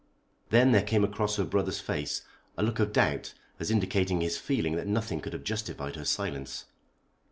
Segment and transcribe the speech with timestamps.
[0.49, 2.23] Then there came across her brother's face
[2.57, 6.65] a look of doubt as indicating his feeling that nothing could have justified her silence.